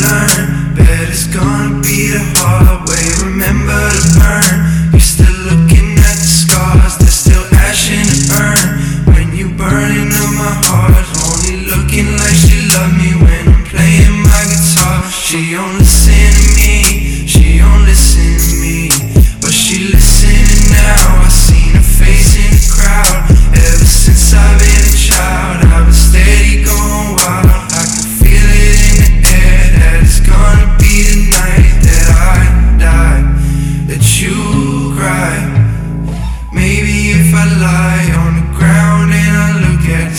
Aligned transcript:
learn. 0.00 0.74
Bet 0.74 1.08
it's 1.08 1.26
gonna 1.26 1.80
be 1.80 2.10
the 2.10 2.22
hard 2.40 2.88
way. 2.88 3.04
Remember 3.24 3.80
to 3.96 4.04
burn. 4.16 4.56
You're 4.92 5.00
still 5.00 5.38
looking 5.48 5.98
at 5.98 6.16
the 6.16 6.30
scars, 6.42 6.96
They're 6.98 7.08
still 7.08 7.44
ash 7.66 7.90
in 7.90 8.06
the 8.08 8.20
urn. 8.40 9.14
When 9.14 9.36
you 9.36 9.52
burning 9.54 10.08
up 10.08 10.30
my 10.40 10.54
heart, 10.68 11.06
only 11.28 11.66
looking 11.68 12.08
like 12.16 12.36
she 12.36 12.68
loved 12.72 12.96
me 12.96 13.10
when 13.22 13.44
I'm 13.54 13.64
playing 13.64 14.22
my 14.24 14.42
guitar. 14.48 15.04
She 15.10 15.56
only 15.56 15.78
listen 15.80 16.32
to 16.34 16.46
me. 16.56 16.79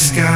sky. 0.02 0.31